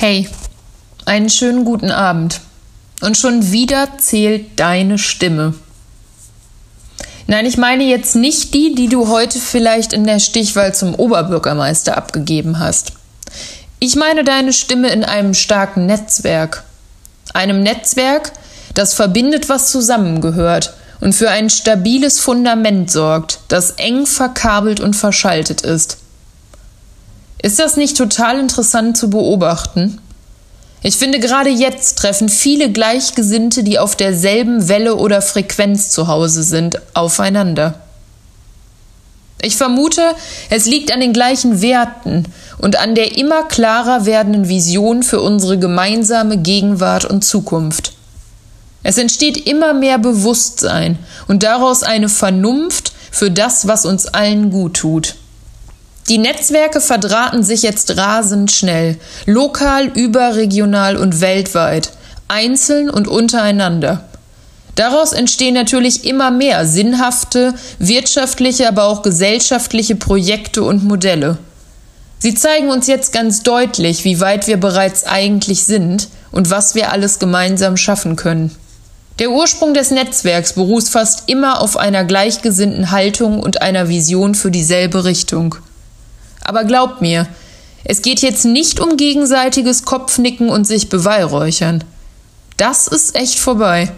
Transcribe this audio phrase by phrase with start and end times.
[0.00, 0.28] Hey,
[1.06, 2.40] einen schönen guten Abend.
[3.00, 5.54] Und schon wieder zählt deine Stimme.
[7.26, 11.96] Nein, ich meine jetzt nicht die, die du heute vielleicht in der Stichwahl zum Oberbürgermeister
[11.96, 12.92] abgegeben hast.
[13.80, 16.62] Ich meine deine Stimme in einem starken Netzwerk.
[17.34, 18.30] Einem Netzwerk,
[18.74, 25.62] das verbindet, was zusammengehört und für ein stabiles Fundament sorgt, das eng verkabelt und verschaltet
[25.62, 25.98] ist.
[27.40, 30.00] Ist das nicht total interessant zu beobachten?
[30.82, 36.42] Ich finde, gerade jetzt treffen viele Gleichgesinnte, die auf derselben Welle oder Frequenz zu Hause
[36.42, 37.74] sind, aufeinander.
[39.40, 40.02] Ich vermute,
[40.50, 42.24] es liegt an den gleichen Werten
[42.58, 47.92] und an der immer klarer werdenden Vision für unsere gemeinsame Gegenwart und Zukunft.
[48.82, 50.98] Es entsteht immer mehr Bewusstsein
[51.28, 55.14] und daraus eine Vernunft für das, was uns allen gut tut.
[56.08, 58.96] Die Netzwerke verdrahten sich jetzt rasend schnell,
[59.26, 61.90] lokal, überregional und weltweit,
[62.28, 64.04] einzeln und untereinander.
[64.74, 71.36] Daraus entstehen natürlich immer mehr sinnhafte, wirtschaftliche, aber auch gesellschaftliche Projekte und Modelle.
[72.20, 76.90] Sie zeigen uns jetzt ganz deutlich, wie weit wir bereits eigentlich sind und was wir
[76.90, 78.54] alles gemeinsam schaffen können.
[79.18, 84.50] Der Ursprung des Netzwerks beruht fast immer auf einer gleichgesinnten Haltung und einer Vision für
[84.50, 85.56] dieselbe Richtung.
[86.48, 87.26] Aber glaubt mir,
[87.84, 91.84] es geht jetzt nicht um gegenseitiges Kopfnicken und sich beweihräuchern.
[92.56, 93.92] Das ist echt vorbei.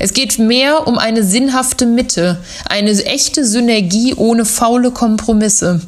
[0.00, 5.82] Es geht mehr um eine sinnhafte Mitte, eine echte Synergie ohne faule Kompromisse.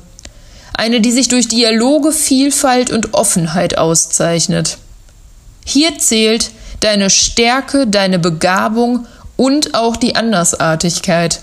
[0.74, 4.78] Eine, die sich durch Dialoge, Vielfalt und Offenheit auszeichnet.
[5.64, 11.40] Hier zählt deine Stärke, deine Begabung und auch die Andersartigkeit.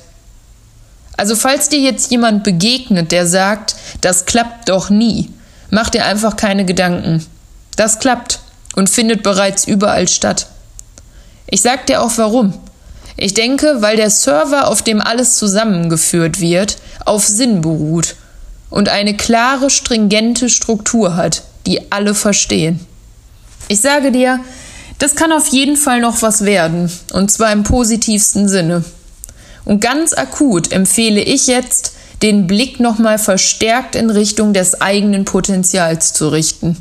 [1.18, 5.30] Also falls dir jetzt jemand begegnet, der sagt, das klappt doch nie,
[5.70, 7.26] mach dir einfach keine Gedanken.
[7.76, 8.40] Das klappt
[8.76, 10.48] und findet bereits überall statt.
[11.48, 12.54] Ich sag dir auch warum.
[13.16, 18.16] Ich denke, weil der Server, auf dem alles zusammengeführt wird, auf Sinn beruht
[18.70, 22.80] und eine klare, stringente Struktur hat, die alle verstehen.
[23.68, 24.40] Ich sage dir,
[24.98, 28.84] das kann auf jeden Fall noch was werden, und zwar im positivsten Sinne.
[29.66, 36.14] Und ganz akut empfehle ich jetzt, den Blick nochmal verstärkt in Richtung des eigenen Potenzials
[36.14, 36.78] zu richten.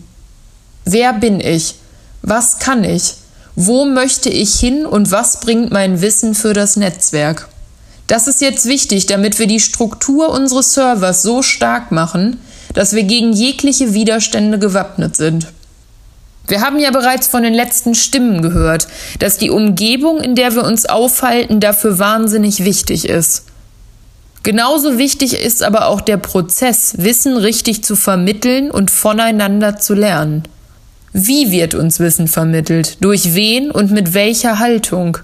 [0.85, 1.75] Wer bin ich?
[2.23, 3.15] Was kann ich?
[3.57, 7.49] Wo möchte ich hin und was bringt mein Wissen für das Netzwerk?
[8.07, 12.39] Das ist jetzt wichtig, damit wir die Struktur unseres Servers so stark machen,
[12.75, 15.49] dass wir gegen jegliche Widerstände gewappnet sind.
[16.49, 18.89] Wir haben ja bereits von den letzten Stimmen gehört,
[19.19, 23.47] dass die Umgebung, in der wir uns aufhalten, dafür wahnsinnig wichtig ist.
[24.43, 30.43] Genauso wichtig ist aber auch der Prozess, Wissen richtig zu vermitteln und voneinander zu lernen.
[31.13, 32.97] Wie wird uns Wissen vermittelt?
[33.01, 35.19] Durch wen und mit welcher Haltung?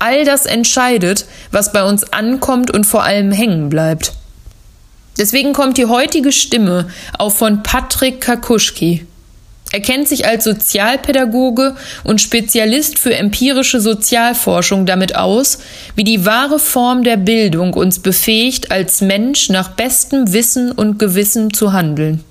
[0.00, 4.12] All das entscheidet, was bei uns ankommt und vor allem hängen bleibt.
[5.18, 9.06] Deswegen kommt die heutige Stimme auch von Patrick Kakuschki.
[9.74, 11.74] Er kennt sich als Sozialpädagoge
[12.04, 15.58] und Spezialist für empirische Sozialforschung damit aus,
[15.96, 21.52] wie die wahre Form der Bildung uns befähigt, als Mensch nach bestem Wissen und Gewissen
[21.52, 22.22] zu handeln.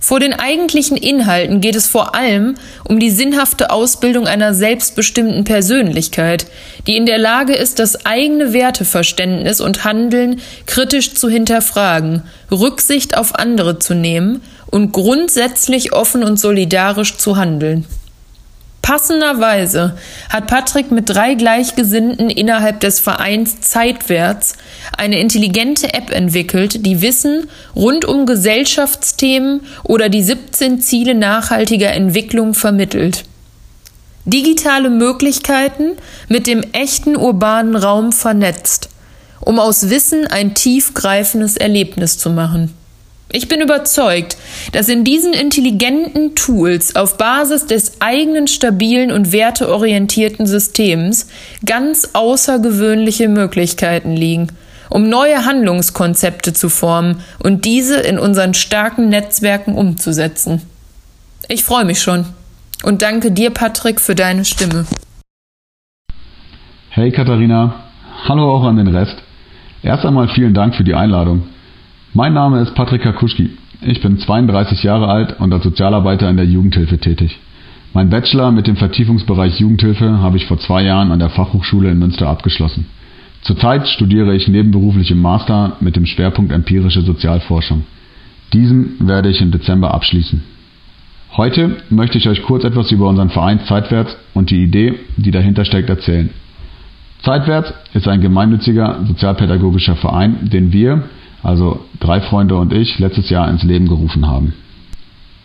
[0.00, 6.46] Vor den eigentlichen Inhalten geht es vor allem um die sinnhafte Ausbildung einer selbstbestimmten Persönlichkeit,
[6.86, 13.34] die in der Lage ist, das eigene Werteverständnis und Handeln kritisch zu hinterfragen, Rücksicht auf
[13.34, 14.40] andere zu nehmen
[14.72, 17.86] und grundsätzlich offen und solidarisch zu handeln.
[18.80, 19.96] Passenderweise
[20.28, 24.56] hat Patrick mit drei Gleichgesinnten innerhalb des Vereins Zeitwärts
[24.98, 32.54] eine intelligente App entwickelt, die Wissen rund um Gesellschaftsthemen oder die 17 Ziele nachhaltiger Entwicklung
[32.54, 33.24] vermittelt.
[34.24, 35.92] Digitale Möglichkeiten
[36.28, 38.88] mit dem echten urbanen Raum vernetzt,
[39.40, 42.74] um aus Wissen ein tiefgreifendes Erlebnis zu machen.
[43.34, 44.36] Ich bin überzeugt,
[44.72, 51.30] dass in diesen intelligenten Tools auf Basis des eigenen stabilen und werteorientierten Systems
[51.64, 54.48] ganz außergewöhnliche Möglichkeiten liegen,
[54.90, 60.60] um neue Handlungskonzepte zu formen und diese in unseren starken Netzwerken umzusetzen.
[61.48, 62.26] Ich freue mich schon
[62.82, 64.84] und danke dir, Patrick, für deine Stimme.
[66.90, 67.76] Hey Katharina,
[68.28, 69.16] hallo auch an den Rest.
[69.82, 71.51] Erst einmal vielen Dank für die Einladung.
[72.14, 73.48] Mein Name ist Patrick Kakuschki.
[73.80, 77.38] Ich bin 32 Jahre alt und als Sozialarbeiter in der Jugendhilfe tätig.
[77.94, 81.98] Mein Bachelor mit dem Vertiefungsbereich Jugendhilfe habe ich vor zwei Jahren an der Fachhochschule in
[81.98, 82.84] Münster abgeschlossen.
[83.40, 87.84] Zurzeit studiere ich nebenberuflich im Master mit dem Schwerpunkt empirische Sozialforschung.
[88.52, 90.42] Diesen werde ich im Dezember abschließen.
[91.38, 95.64] Heute möchte ich euch kurz etwas über unseren Verein Zeitwärts und die Idee, die dahinter
[95.64, 96.28] steckt, erzählen.
[97.22, 101.04] Zeitwärts ist ein gemeinnütziger sozialpädagogischer Verein, den wir,
[101.42, 104.54] also drei Freunde und ich, letztes Jahr ins Leben gerufen haben.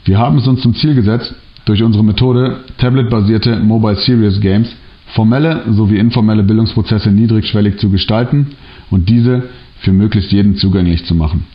[0.06, 1.36] Wir haben es uns zum Ziel gesetzt,
[1.66, 4.74] durch unsere Methode tablet-basierte Mobile Serious Games
[5.08, 8.48] formelle sowie informelle Bildungsprozesse niedrigschwellig zu gestalten
[8.90, 9.50] und diese
[9.80, 11.46] für möglichst jeden zugänglich zu machen.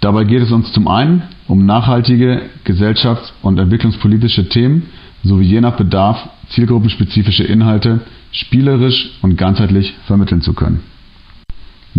[0.00, 4.84] Dabei geht es uns zum einen um nachhaltige gesellschafts- und entwicklungspolitische Themen
[5.22, 8.00] sowie je nach Bedarf zielgruppenspezifische Inhalte
[8.32, 10.80] spielerisch und ganzheitlich vermitteln zu können.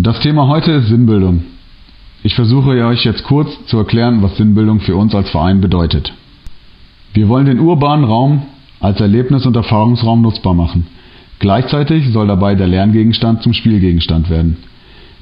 [0.03, 1.43] Das Thema heute ist Sinnbildung.
[2.23, 6.11] Ich versuche euch jetzt kurz zu erklären, was Sinnbildung für uns als Verein bedeutet.
[7.13, 8.41] Wir wollen den urbanen Raum
[8.79, 10.87] als Erlebnis- und Erfahrungsraum nutzbar machen.
[11.37, 14.57] Gleichzeitig soll dabei der Lerngegenstand zum Spielgegenstand werden.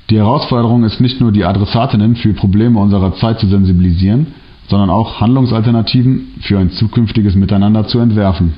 [0.09, 4.27] Die Herausforderung ist nicht nur die Adressatinnen für Probleme unserer Zeit zu sensibilisieren,
[4.69, 8.53] sondern auch Handlungsalternativen für ein zukünftiges Miteinander zu entwerfen.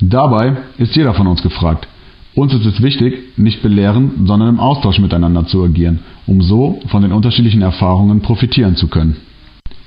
[0.00, 1.86] Dabei ist jeder von uns gefragt.
[2.34, 7.02] Uns ist es wichtig, nicht belehrend, sondern im Austausch miteinander zu agieren, um so von
[7.02, 9.16] den unterschiedlichen Erfahrungen profitieren zu können.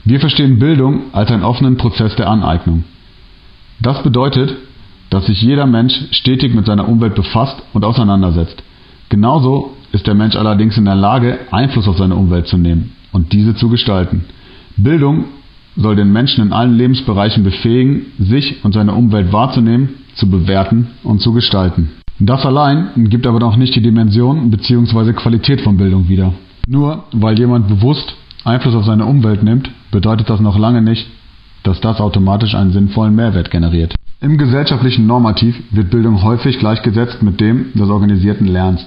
[0.06, 2.86] Wir verstehen Bildung als einen offenen Prozess der Aneignung.
[3.82, 4.56] Das bedeutet,
[5.10, 8.64] dass sich jeder Mensch stetig mit seiner Umwelt befasst und auseinandersetzt.
[9.10, 13.34] Genauso ist der Mensch allerdings in der Lage, Einfluss auf seine Umwelt zu nehmen und
[13.34, 14.26] diese zu gestalten.
[14.78, 15.26] Bildung
[15.76, 21.22] soll den Menschen in allen Lebensbereichen befähigen, sich und seine Umwelt wahrzunehmen, zu bewerten und
[21.22, 21.92] zu gestalten.
[22.20, 25.14] Das allein gibt aber noch nicht die Dimension bzw.
[25.14, 26.34] Qualität von Bildung wieder.
[26.68, 31.08] Nur weil jemand bewusst Einfluss auf seine Umwelt nimmt, bedeutet das noch lange nicht,
[31.64, 33.94] dass das automatisch einen sinnvollen Mehrwert generiert.
[34.20, 38.86] Im gesellschaftlichen Normativ wird Bildung häufig gleichgesetzt mit dem des organisierten Lernens.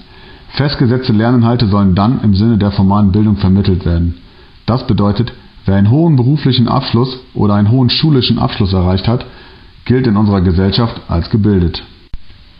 [0.48, 4.16] Festgesetzte Lerninhalte sollen dann im Sinne der formalen Bildung vermittelt werden.
[4.66, 5.32] Das bedeutet,
[5.66, 9.24] wer einen hohen beruflichen Abschluss oder einen hohen schulischen Abschluss erreicht hat,
[9.84, 11.84] gilt in unserer Gesellschaft als gebildet.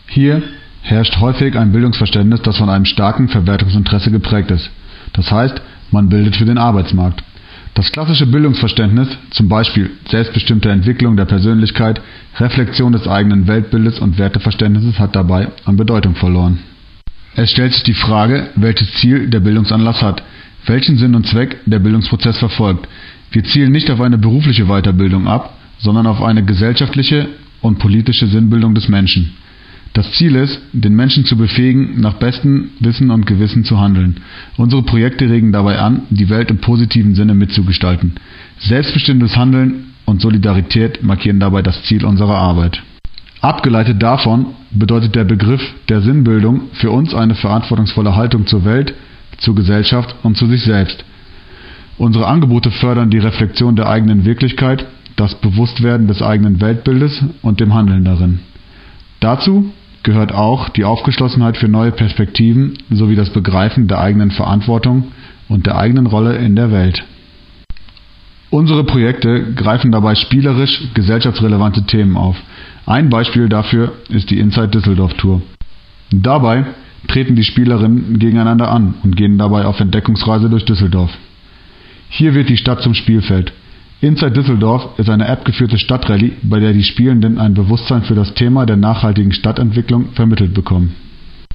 [0.07, 0.41] Hier
[0.81, 4.69] herrscht häufig ein Bildungsverständnis, das von einem starken Verwertungsinteresse geprägt ist.
[5.13, 5.61] Das heißt,
[5.91, 7.23] man bildet für den Arbeitsmarkt.
[7.73, 12.01] Das klassische Bildungsverständnis, zum Beispiel selbstbestimmte Entwicklung der Persönlichkeit,
[12.37, 16.59] Reflexion des eigenen Weltbildes und Werteverständnisses, hat dabei an Bedeutung verloren.
[17.35, 20.21] Es stellt sich die Frage, welches Ziel der Bildungsanlass hat,
[20.65, 22.87] welchen Sinn und Zweck der Bildungsprozess verfolgt.
[23.31, 27.29] Wir zielen nicht auf eine berufliche Weiterbildung ab, sondern auf eine gesellschaftliche
[27.61, 29.33] und politische Sinnbildung des Menschen.
[29.93, 34.21] Das Ziel ist, den Menschen zu befähigen, nach bestem Wissen und Gewissen zu handeln.
[34.55, 38.13] Unsere Projekte regen dabei an, die Welt im positiven Sinne mitzugestalten.
[38.59, 42.81] Selbstbestimmtes Handeln und Solidarität markieren dabei das Ziel unserer Arbeit.
[43.41, 48.93] Abgeleitet davon bedeutet der Begriff der Sinnbildung für uns eine verantwortungsvolle Haltung zur Welt,
[49.39, 51.03] zur Gesellschaft und zu sich selbst.
[51.97, 54.85] Unsere Angebote fördern die Reflexion der eigenen Wirklichkeit,
[55.17, 58.39] das Bewusstwerden des eigenen Weltbildes und dem Handeln darin.
[59.19, 59.71] Dazu
[60.03, 65.11] gehört auch die Aufgeschlossenheit für neue Perspektiven sowie das Begreifen der eigenen Verantwortung
[65.47, 67.03] und der eigenen Rolle in der Welt.
[68.49, 72.35] Unsere Projekte greifen dabei spielerisch gesellschaftsrelevante Themen auf.
[72.85, 75.41] Ein Beispiel dafür ist die Inside Düsseldorf Tour.
[76.11, 76.65] Dabei
[77.07, 81.11] treten die Spielerinnen gegeneinander an und gehen dabei auf Entdeckungsreise durch Düsseldorf.
[82.09, 83.53] Hier wird die Stadt zum Spielfeld.
[84.01, 88.65] Inside Düsseldorf ist eine App-geführte Stadtrallye, bei der die Spielenden ein Bewusstsein für das Thema
[88.65, 90.95] der nachhaltigen Stadtentwicklung vermittelt bekommen.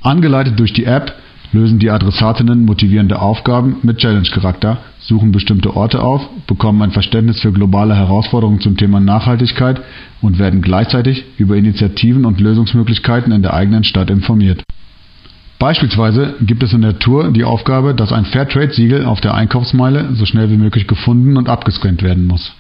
[0.01, 1.13] Angeleitet durch die App
[1.53, 7.51] lösen die Adressatinnen motivierende Aufgaben mit Challenge-Charakter, suchen bestimmte Orte auf, bekommen ein Verständnis für
[7.51, 9.81] globale Herausforderungen zum Thema Nachhaltigkeit
[10.23, 14.63] und werden gleichzeitig über Initiativen und Lösungsmöglichkeiten in der eigenen Stadt informiert
[15.59, 20.27] Beispielsweise gibt es in der Tour die Aufgabe, dass ein Fairtrade-Siegel auf der Einkaufsmeile so
[20.27, 22.55] schnell wie möglich gefunden und abgescannt werden muss.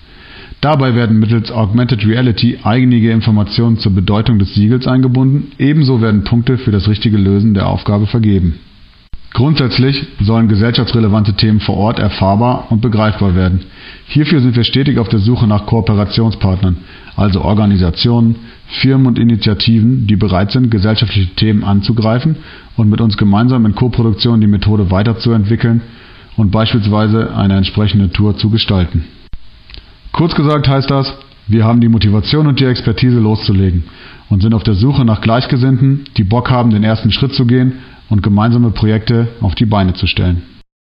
[0.62, 6.56] Dabei werden mittels Augmented Reality einige Informationen zur Bedeutung des Siegels eingebunden, ebenso werden Punkte
[6.56, 8.54] für das richtige Lösen der Aufgabe vergeben
[9.36, 13.66] Grundsätzlich sollen gesellschaftsrelevante Themen vor Ort erfahrbar und begreifbar werden.
[14.06, 16.78] Hierfür sind wir stetig auf der Suche nach Kooperationspartnern,
[17.16, 18.36] also Organisationen,
[18.80, 22.36] Firmen und Initiativen, die bereit sind, gesellschaftliche Themen anzugreifen
[22.76, 25.82] und mit uns gemeinsam in Koproduktion die Methode weiterzuentwickeln
[26.36, 29.04] und beispielsweise eine entsprechende Tour zu gestalten.
[30.12, 31.16] Kurz gesagt heißt das,
[31.48, 33.84] wir haben die Motivation und die Expertise loszulegen
[34.28, 37.74] und sind auf der Suche nach Gleichgesinnten, die Bock haben, den ersten Schritt zu gehen
[38.08, 40.42] und gemeinsame Projekte auf die Beine zu stellen